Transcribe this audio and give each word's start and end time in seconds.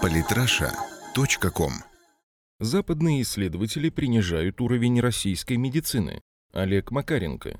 Политраша.ком 0.00 1.72
Западные 2.60 3.22
исследователи 3.22 3.88
принижают 3.88 4.60
уровень 4.60 5.00
российской 5.00 5.56
медицины. 5.56 6.20
Олег 6.52 6.90
Макаренко. 6.90 7.58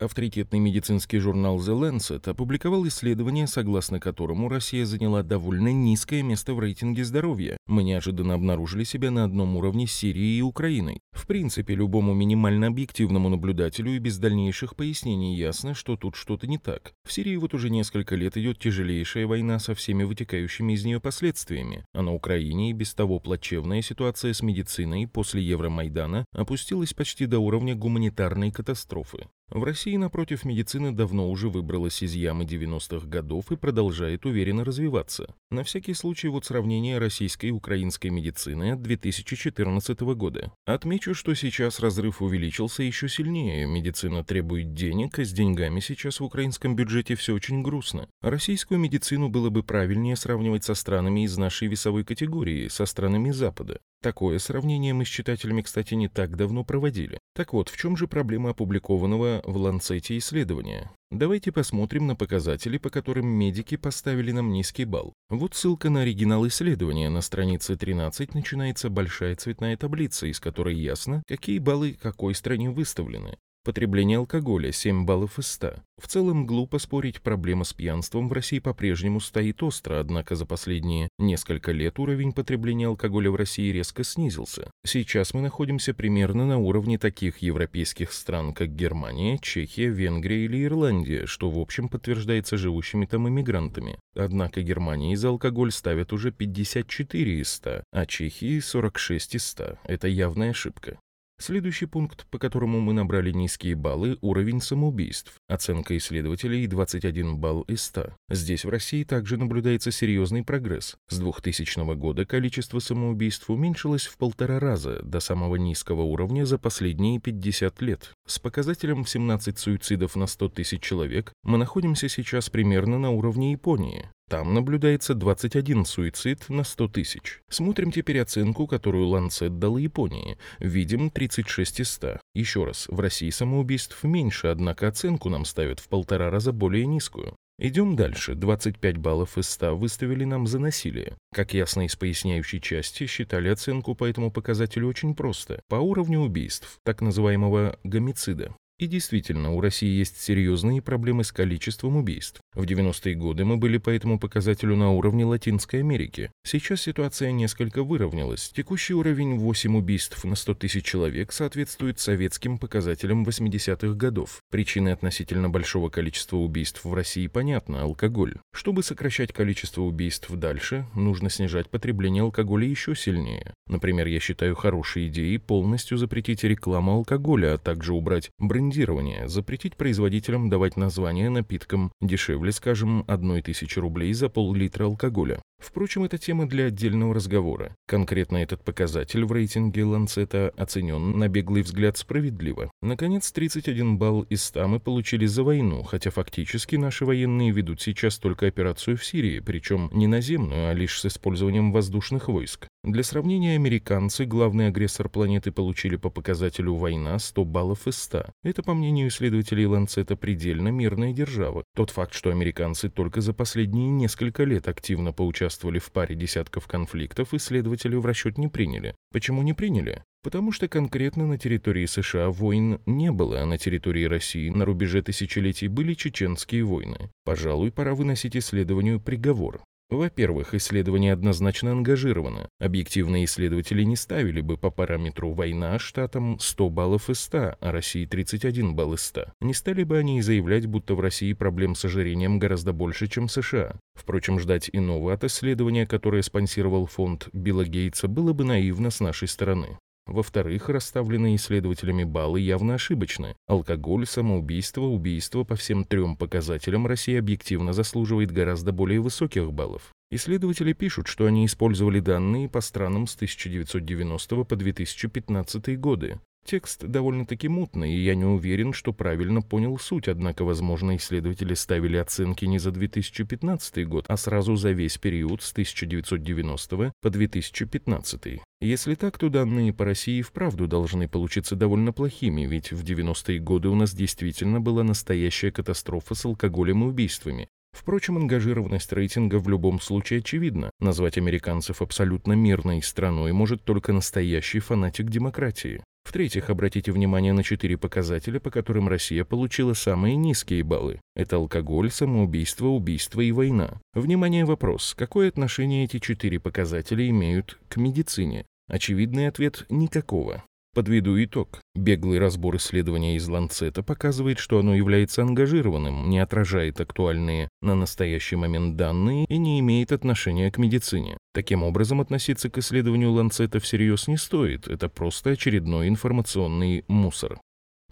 Авторитетный 0.00 0.60
медицинский 0.60 1.18
журнал 1.18 1.58
The 1.58 1.76
Lancet 1.76 2.30
опубликовал 2.30 2.86
исследование, 2.86 3.48
согласно 3.48 3.98
которому 3.98 4.48
Россия 4.48 4.84
заняла 4.84 5.24
довольно 5.24 5.72
низкое 5.72 6.22
место 6.22 6.54
в 6.54 6.60
рейтинге 6.60 7.04
здоровья. 7.04 7.56
Мы 7.66 7.82
неожиданно 7.82 8.34
обнаружили 8.34 8.84
себя 8.84 9.10
на 9.10 9.24
одном 9.24 9.56
уровне 9.56 9.88
с 9.88 9.92
Сирией 9.92 10.38
и 10.38 10.42
Украиной. 10.42 11.00
В 11.10 11.26
принципе, 11.26 11.74
любому 11.74 12.14
минимально 12.14 12.68
объективному 12.68 13.28
наблюдателю 13.28 13.96
и 13.96 13.98
без 13.98 14.18
дальнейших 14.18 14.76
пояснений 14.76 15.34
ясно, 15.34 15.74
что 15.74 15.96
тут 15.96 16.14
что-то 16.14 16.46
не 16.46 16.58
так. 16.58 16.92
В 17.04 17.12
Сирии 17.12 17.34
вот 17.34 17.52
уже 17.52 17.68
несколько 17.68 18.14
лет 18.14 18.36
идет 18.36 18.60
тяжелейшая 18.60 19.26
война 19.26 19.58
со 19.58 19.74
всеми 19.74 20.04
вытекающими 20.04 20.74
из 20.74 20.84
нее 20.84 21.00
последствиями, 21.00 21.84
а 21.92 22.02
на 22.02 22.14
Украине 22.14 22.70
и 22.70 22.72
без 22.72 22.94
того 22.94 23.18
плачевная 23.18 23.82
ситуация 23.82 24.32
с 24.32 24.42
медициной 24.42 25.08
после 25.08 25.42
Евромайдана 25.42 26.24
опустилась 26.30 26.94
почти 26.94 27.26
до 27.26 27.40
уровня 27.40 27.74
гуманитарной 27.74 28.52
катастрофы. 28.52 29.26
В 29.50 29.64
России, 29.64 29.96
напротив, 29.96 30.44
медицина 30.44 30.94
давно 30.94 31.30
уже 31.30 31.48
выбралась 31.48 32.02
из 32.02 32.12
ямы 32.12 32.44
90-х 32.44 33.06
годов 33.06 33.50
и 33.50 33.56
продолжает 33.56 34.26
уверенно 34.26 34.62
развиваться. 34.62 35.34
На 35.50 35.64
всякий 35.64 35.94
случай 35.94 36.28
вот 36.28 36.44
сравнение 36.44 36.98
российской 36.98 37.46
и 37.46 37.50
украинской 37.50 38.08
медицины 38.08 38.72
от 38.72 38.82
2014 38.82 40.00
года. 40.00 40.52
Отмечу, 40.66 41.14
что 41.14 41.34
сейчас 41.34 41.80
разрыв 41.80 42.20
увеличился 42.20 42.82
еще 42.82 43.08
сильнее. 43.08 43.66
Медицина 43.66 44.22
требует 44.22 44.74
денег, 44.74 45.18
а 45.18 45.24
с 45.24 45.32
деньгами 45.32 45.80
сейчас 45.80 46.20
в 46.20 46.24
украинском 46.24 46.76
бюджете 46.76 47.14
все 47.14 47.34
очень 47.34 47.62
грустно. 47.62 48.06
Российскую 48.20 48.78
медицину 48.78 49.30
было 49.30 49.48
бы 49.48 49.62
правильнее 49.62 50.16
сравнивать 50.16 50.64
со 50.64 50.74
странами 50.74 51.24
из 51.24 51.38
нашей 51.38 51.68
весовой 51.68 52.04
категории, 52.04 52.68
со 52.68 52.84
странами 52.84 53.30
Запада. 53.30 53.80
Такое 54.02 54.38
сравнение 54.38 54.92
мы 54.92 55.06
с 55.06 55.08
читателями, 55.08 55.62
кстати, 55.62 55.94
не 55.94 56.08
так 56.08 56.36
давно 56.36 56.64
проводили. 56.64 57.17
Так 57.38 57.52
вот, 57.52 57.68
в 57.68 57.76
чем 57.76 57.96
же 57.96 58.08
проблема 58.08 58.50
опубликованного 58.50 59.42
в 59.44 59.56
Ланцете 59.58 60.18
исследования? 60.18 60.90
Давайте 61.12 61.52
посмотрим 61.52 62.08
на 62.08 62.16
показатели, 62.16 62.78
по 62.78 62.90
которым 62.90 63.28
медики 63.28 63.76
поставили 63.76 64.32
нам 64.32 64.50
низкий 64.50 64.84
балл. 64.84 65.12
Вот 65.30 65.54
ссылка 65.54 65.88
на 65.88 66.00
оригинал 66.00 66.48
исследования. 66.48 67.08
На 67.10 67.20
странице 67.20 67.76
13 67.76 68.34
начинается 68.34 68.90
большая 68.90 69.36
цветная 69.36 69.76
таблица, 69.76 70.26
из 70.26 70.40
которой 70.40 70.74
ясно, 70.74 71.22
какие 71.28 71.60
баллы 71.60 71.92
какой 71.92 72.34
стране 72.34 72.70
выставлены. 72.70 73.38
Потребление 73.68 74.16
алкоголя 74.16 74.72
7 74.72 75.04
баллов 75.04 75.38
из 75.38 75.48
100. 75.48 75.74
В 76.00 76.08
целом, 76.08 76.46
глупо 76.46 76.78
спорить, 76.78 77.20
проблема 77.20 77.64
с 77.64 77.74
пьянством 77.74 78.30
в 78.30 78.32
России 78.32 78.60
по-прежнему 78.60 79.20
стоит 79.20 79.62
остро, 79.62 80.00
однако 80.00 80.36
за 80.36 80.46
последние 80.46 81.10
несколько 81.18 81.72
лет 81.72 81.98
уровень 81.98 82.32
потребления 82.32 82.86
алкоголя 82.86 83.30
в 83.30 83.36
России 83.36 83.70
резко 83.70 84.04
снизился. 84.04 84.70
Сейчас 84.86 85.34
мы 85.34 85.42
находимся 85.42 85.92
примерно 85.92 86.46
на 86.46 86.56
уровне 86.56 86.96
таких 86.96 87.42
европейских 87.42 88.14
стран, 88.14 88.54
как 88.54 88.74
Германия, 88.74 89.38
Чехия, 89.42 89.90
Венгрия 89.90 90.46
или 90.46 90.64
Ирландия, 90.64 91.26
что 91.26 91.50
в 91.50 91.58
общем 91.58 91.90
подтверждается 91.90 92.56
живущими 92.56 93.04
там 93.04 93.28
иммигрантами. 93.28 93.98
Однако 94.16 94.62
Германии 94.62 95.14
за 95.14 95.28
алкоголь 95.28 95.72
ставят 95.72 96.14
уже 96.14 96.32
54 96.32 97.40
из 97.40 97.50
100, 97.50 97.82
а 97.92 98.06
Чехии 98.06 98.60
46 98.60 99.34
из 99.34 99.44
100. 99.44 99.78
Это 99.84 100.08
явная 100.08 100.52
ошибка. 100.52 100.98
Следующий 101.40 101.86
пункт, 101.86 102.26
по 102.30 102.38
которому 102.38 102.80
мы 102.80 102.92
набрали 102.92 103.30
низкие 103.30 103.76
баллы– 103.76 104.18
уровень 104.22 104.60
самоубийств. 104.60 105.34
Оценка 105.48 105.96
исследователей– 105.96 106.66
21 106.68 107.36
балл 107.36 107.62
из 107.62 107.82
100. 107.82 108.12
Здесь 108.28 108.64
в 108.64 108.68
России 108.68 109.04
также 109.04 109.36
наблюдается 109.36 109.92
серьезный 109.92 110.42
прогресс. 110.42 110.96
С 111.08 111.18
2000 111.18 111.94
года 111.94 112.26
количество 112.26 112.80
самоубийств 112.80 113.48
уменьшилось 113.48 114.06
в 114.06 114.18
полтора 114.18 114.58
раза 114.58 115.00
до 115.02 115.20
самого 115.20 115.54
низкого 115.54 116.02
уровня 116.02 116.44
за 116.44 116.58
последние 116.58 117.20
50 117.20 117.82
лет. 117.82 118.12
С 118.26 118.40
показателем 118.40 119.06
17 119.06 119.58
суицидов 119.58 120.16
на 120.16 120.26
100 120.26 120.48
тысяч 120.48 120.82
человек 120.82 121.32
мы 121.44 121.56
находимся 121.56 122.08
сейчас 122.08 122.50
примерно 122.50 122.98
на 122.98 123.10
уровне 123.10 123.52
Японии. 123.52 124.10
Там 124.28 124.52
наблюдается 124.52 125.14
21 125.14 125.86
суицид 125.86 126.50
на 126.50 126.62
100 126.62 126.88
тысяч. 126.88 127.40
Смотрим 127.48 127.90
теперь 127.90 128.20
оценку, 128.20 128.66
которую 128.66 129.08
Ланцет 129.08 129.58
дал 129.58 129.78
Японии. 129.78 130.36
Видим 130.58 131.08
36 131.08 131.80
из 131.80 131.90
100. 131.92 132.20
Еще 132.34 132.64
раз, 132.64 132.86
в 132.88 133.00
России 133.00 133.30
самоубийств 133.30 134.04
меньше, 134.04 134.48
однако 134.48 134.86
оценку 134.86 135.30
нам 135.30 135.46
ставят 135.46 135.80
в 135.80 135.88
полтора 135.88 136.30
раза 136.30 136.52
более 136.52 136.84
низкую. 136.84 137.34
Идем 137.58 137.96
дальше. 137.96 138.34
25 138.34 138.98
баллов 138.98 139.38
из 139.38 139.48
100 139.48 139.76
выставили 139.76 140.24
нам 140.24 140.46
за 140.46 140.58
насилие. 140.58 141.16
Как 141.34 141.54
ясно 141.54 141.86
из 141.86 141.96
поясняющей 141.96 142.60
части, 142.60 143.06
считали 143.06 143.48
оценку 143.48 143.94
по 143.94 144.04
этому 144.04 144.30
показателю 144.30 144.88
очень 144.88 145.14
просто. 145.14 145.60
По 145.68 145.76
уровню 145.76 146.20
убийств, 146.20 146.78
так 146.84 147.00
называемого 147.00 147.78
гомицида. 147.82 148.54
И 148.78 148.86
действительно, 148.86 149.52
у 149.54 149.60
России 149.60 149.88
есть 149.88 150.20
серьезные 150.20 150.80
проблемы 150.80 151.24
с 151.24 151.32
количеством 151.32 151.96
убийств. 151.96 152.40
В 152.54 152.62
90-е 152.62 153.16
годы 153.16 153.44
мы 153.44 153.56
были 153.56 153.76
по 153.76 153.90
этому 153.90 154.20
показателю 154.20 154.76
на 154.76 154.92
уровне 154.92 155.24
Латинской 155.24 155.80
Америки. 155.80 156.30
Сейчас 156.44 156.82
ситуация 156.82 157.32
несколько 157.32 157.82
выровнялась. 157.82 158.52
Текущий 158.54 158.94
уровень 158.94 159.36
8 159.36 159.76
убийств 159.76 160.22
на 160.22 160.36
100 160.36 160.54
тысяч 160.54 160.84
человек 160.84 161.32
соответствует 161.32 161.98
советским 161.98 162.56
показателям 162.56 163.24
80-х 163.24 163.94
годов. 163.94 164.42
Причины 164.48 164.90
относительно 164.90 165.50
большого 165.50 165.88
количества 165.88 166.36
убийств 166.36 166.84
в 166.84 166.94
России 166.94 167.26
понятны– 167.26 167.76
алкоголь. 167.78 168.36
Чтобы 168.52 168.84
сокращать 168.84 169.32
количество 169.32 169.82
убийств 169.82 170.30
дальше, 170.30 170.86
нужно 170.94 171.30
снижать 171.30 171.68
потребление 171.68 172.22
алкоголя 172.22 172.68
еще 172.68 172.94
сильнее. 172.94 173.54
Например, 173.66 174.06
я 174.06 174.20
считаю 174.20 174.54
хорошей 174.54 175.08
идеей 175.08 175.38
полностью 175.38 175.98
запретить 175.98 176.44
рекламу 176.44 176.92
алкоголя, 176.92 177.54
а 177.54 177.58
также 177.58 177.92
убрать 177.92 178.30
брендирование 178.38 178.67
брендирование, 178.68 179.28
запретить 179.28 179.76
производителям 179.76 180.50
давать 180.50 180.76
названия 180.76 181.30
напиткам 181.30 181.90
дешевле, 182.02 182.52
скажем, 182.52 183.02
одной 183.08 183.40
тысячи 183.40 183.78
рублей 183.78 184.12
за 184.12 184.28
пол-литра 184.28 184.84
алкоголя. 184.84 185.40
Впрочем, 185.58 186.04
это 186.04 186.18
тема 186.18 186.46
для 186.46 186.66
отдельного 186.66 187.14
разговора. 187.14 187.74
Конкретно 187.86 188.36
этот 188.36 188.62
показатель 188.62 189.24
в 189.24 189.32
рейтинге 189.32 189.84
Ланцета 189.84 190.52
оценен 190.56 191.18
на 191.18 191.28
беглый 191.28 191.62
взгляд 191.62 191.96
справедливо. 191.96 192.70
Наконец, 192.82 193.32
31 193.32 193.96
балл 193.96 194.22
из 194.22 194.44
100 194.44 194.68
мы 194.68 194.80
получили 194.80 195.24
за 195.26 195.42
войну, 195.42 195.82
хотя 195.82 196.10
фактически 196.10 196.76
наши 196.76 197.06
военные 197.06 197.50
ведут 197.50 197.80
сейчас 197.80 198.18
только 198.18 198.46
операцию 198.46 198.96
в 198.96 199.04
Сирии, 199.04 199.40
причем 199.40 199.88
не 199.92 200.06
наземную, 200.06 200.68
а 200.68 200.74
лишь 200.74 201.00
с 201.00 201.06
использованием 201.06 201.72
воздушных 201.72 202.28
войск. 202.28 202.68
Для 202.84 203.02
сравнения, 203.02 203.56
американцы, 203.56 204.24
главный 204.24 204.68
агрессор 204.68 205.08
планеты, 205.08 205.52
получили 205.52 205.96
по 205.96 206.10
показателю 206.10 206.74
война 206.74 207.18
100 207.18 207.44
баллов 207.44 207.86
из 207.86 207.96
100. 207.98 208.26
Это, 208.42 208.62
по 208.62 208.74
мнению 208.74 209.08
исследователей 209.08 209.66
Ланцета, 209.66 210.16
предельно 210.16 210.68
мирная 210.68 211.12
держава. 211.12 211.64
Тот 211.74 211.90
факт, 211.90 212.14
что 212.14 212.30
американцы 212.30 212.88
только 212.88 213.20
за 213.20 213.32
последние 213.32 213.88
несколько 213.88 214.44
лет 214.44 214.68
активно 214.68 215.12
поучаствовали 215.12 215.68
участвовали 215.68 215.78
в 215.78 215.92
паре 215.92 216.14
десятков 216.14 216.66
конфликтов, 216.66 217.34
исследователи 217.34 217.96
в 217.96 218.06
расчет 218.06 218.38
не 218.38 218.48
приняли. 218.48 218.94
Почему 219.12 219.42
не 219.42 219.54
приняли? 219.54 220.02
Потому 220.22 220.52
что 220.52 220.68
конкретно 220.68 221.26
на 221.26 221.38
территории 221.38 221.86
США 221.86 222.28
войн 222.30 222.80
не 222.86 223.10
было, 223.12 223.40
а 223.40 223.46
на 223.46 223.56
территории 223.56 224.04
России 224.04 224.50
на 224.50 224.64
рубеже 224.64 225.02
тысячелетий 225.02 225.68
были 225.68 225.94
чеченские 225.94 226.64
войны. 226.64 227.10
Пожалуй, 227.24 227.70
пора 227.70 227.94
выносить 227.94 228.36
исследованию 228.36 229.00
приговор. 229.00 229.62
Во-первых, 229.90 230.52
исследование 230.52 231.14
однозначно 231.14 231.72
ангажировано. 231.72 232.50
Объективные 232.60 233.24
исследователи 233.24 233.84
не 233.84 233.96
ставили 233.96 234.42
бы 234.42 234.58
по 234.58 234.70
параметру 234.70 235.32
«война» 235.32 235.78
штатам 235.78 236.38
100 236.38 236.68
баллов 236.68 237.08
из 237.08 237.20
100, 237.20 237.56
а 237.58 237.72
России 237.72 238.04
31 238.04 238.74
балл 238.74 238.94
из 238.94 239.02
100. 239.02 239.32
Не 239.40 239.54
стали 239.54 239.84
бы 239.84 239.96
они 239.96 240.18
и 240.18 240.22
заявлять, 240.22 240.66
будто 240.66 240.94
в 240.94 241.00
России 241.00 241.32
проблем 241.32 241.74
с 241.74 241.86
ожирением 241.86 242.38
гораздо 242.38 242.74
больше, 242.74 243.06
чем 243.06 243.28
в 243.28 243.32
США. 243.32 243.76
Впрочем, 243.94 244.38
ждать 244.38 244.68
иного 244.72 245.14
от 245.14 245.24
исследования, 245.24 245.86
которое 245.86 246.22
спонсировал 246.22 246.84
фонд 246.84 247.28
Билла 247.32 247.64
Гейтса, 247.64 248.08
было 248.08 248.34
бы 248.34 248.44
наивно 248.44 248.90
с 248.90 249.00
нашей 249.00 249.28
стороны. 249.28 249.78
Во-вторых, 250.08 250.70
расставленные 250.70 251.36
исследователями 251.36 252.02
баллы 252.02 252.40
явно 252.40 252.74
ошибочны. 252.74 253.36
Алкоголь, 253.46 254.06
самоубийство, 254.06 254.80
убийство 254.80 255.44
по 255.44 255.54
всем 255.54 255.84
трем 255.84 256.16
показателям 256.16 256.86
Россия 256.86 257.18
объективно 257.18 257.74
заслуживает 257.74 258.32
гораздо 258.32 258.72
более 258.72 259.00
высоких 259.00 259.52
баллов. 259.52 259.92
Исследователи 260.10 260.72
пишут, 260.72 261.08
что 261.08 261.26
они 261.26 261.44
использовали 261.44 262.00
данные 262.00 262.48
по 262.48 262.62
странам 262.62 263.06
с 263.06 263.14
1990 263.16 264.44
по 264.44 264.56
2015 264.56 265.78
годы. 265.78 266.18
Текст 266.48 266.82
довольно-таки 266.82 267.46
мутный, 267.46 267.92
и 267.92 267.98
я 267.98 268.14
не 268.14 268.24
уверен, 268.24 268.72
что 268.72 268.94
правильно 268.94 269.42
понял 269.42 269.76
суть, 269.78 270.08
однако, 270.08 270.44
возможно, 270.44 270.96
исследователи 270.96 271.52
ставили 271.52 271.98
оценки 271.98 272.46
не 272.46 272.58
за 272.58 272.70
2015 272.70 273.86
год, 273.86 274.06
а 274.08 274.16
сразу 274.16 274.56
за 274.56 274.70
весь 274.70 274.96
период 274.96 275.42
с 275.42 275.52
1990 275.52 276.94
по 277.02 277.10
2015. 277.10 278.40
Если 278.62 278.94
так, 278.94 279.18
то 279.18 279.28
данные 279.28 279.74
по 279.74 279.84
России 279.84 280.22
вправду 280.22 280.66
должны 280.66 281.06
получиться 281.06 281.54
довольно 281.54 281.92
плохими, 281.92 282.46
ведь 282.46 282.72
в 282.72 282.82
90-е 282.82 283.40
годы 283.40 283.68
у 283.68 283.74
нас 283.74 283.92
действительно 283.94 284.58
была 284.58 284.82
настоящая 284.82 285.50
катастрофа 285.50 286.14
с 286.14 286.24
алкоголем 286.24 286.82
и 286.82 286.86
убийствами. 286.86 287.48
Впрочем, 287.72 288.16
ангажированность 288.16 288.90
рейтинга 288.94 289.38
в 289.38 289.50
любом 289.50 289.82
случае 289.82 290.20
очевидна. 290.20 290.70
Назвать 290.80 291.18
американцев 291.18 291.82
абсолютно 291.82 292.32
мирной 292.32 292.80
страной 292.80 293.32
может 293.32 293.64
только 293.64 293.92
настоящий 293.92 294.60
фанатик 294.60 295.10
демократии. 295.10 295.82
В-третьих, 296.08 296.48
обратите 296.48 296.90
внимание 296.90 297.34
на 297.34 297.42
четыре 297.42 297.76
показателя, 297.76 298.40
по 298.40 298.50
которым 298.50 298.88
Россия 298.88 299.26
получила 299.26 299.74
самые 299.74 300.16
низкие 300.16 300.62
баллы. 300.62 301.02
Это 301.14 301.36
алкоголь, 301.36 301.90
самоубийство, 301.90 302.68
убийство 302.68 303.20
и 303.20 303.30
война. 303.30 303.78
Внимание, 303.92 304.46
вопрос. 304.46 304.94
Какое 304.96 305.28
отношение 305.28 305.84
эти 305.84 305.98
четыре 305.98 306.40
показателя 306.40 307.06
имеют 307.10 307.58
к 307.68 307.76
медицине? 307.76 308.46
Очевидный 308.68 309.28
ответ– 309.28 309.66
никакого. 309.68 310.44
Подведу 310.78 311.20
итог. 311.20 311.60
Беглый 311.74 312.20
разбор 312.20 312.54
исследования 312.54 313.16
из 313.16 313.26
Ланцета 313.26 313.82
показывает, 313.82 314.38
что 314.38 314.60
оно 314.60 314.76
является 314.76 315.22
ангажированным, 315.22 316.08
не 316.08 316.20
отражает 316.20 316.80
актуальные 316.80 317.48
на 317.60 317.74
настоящий 317.74 318.36
момент 318.36 318.76
данные 318.76 319.24
и 319.24 319.38
не 319.38 319.58
имеет 319.58 319.90
отношения 319.90 320.52
к 320.52 320.58
медицине. 320.58 321.18
Таким 321.34 321.64
образом, 321.64 322.00
относиться 322.00 322.48
к 322.48 322.58
исследованию 322.58 323.10
Ланцета 323.10 323.58
всерьез 323.58 324.06
не 324.06 324.16
стоит, 324.16 324.68
это 324.68 324.88
просто 324.88 325.30
очередной 325.30 325.88
информационный 325.88 326.84
мусор. 326.86 327.40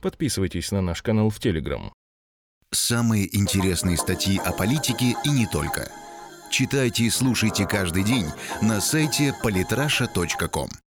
Подписывайтесь 0.00 0.70
на 0.70 0.80
наш 0.80 1.02
канал 1.02 1.30
в 1.30 1.40
Телеграм. 1.40 1.92
Самые 2.70 3.36
интересные 3.36 3.96
статьи 3.96 4.38
о 4.38 4.52
политике 4.52 5.16
и 5.24 5.30
не 5.30 5.48
только. 5.48 5.90
Читайте 6.52 7.02
и 7.02 7.10
слушайте 7.10 7.66
каждый 7.66 8.04
день 8.04 8.26
на 8.62 8.80
сайте 8.80 9.34
polytrasha.com. 9.42 10.68